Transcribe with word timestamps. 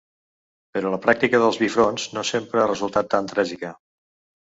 Però 0.77 0.91
la 0.93 0.99
pràctica 1.03 1.43
dels 1.45 1.61
bifronts 1.65 2.09
no 2.17 2.27
sempre 2.33 2.65
ha 2.65 2.67
resultat 2.75 3.15
tan 3.15 3.33
tràgica. 3.37 3.75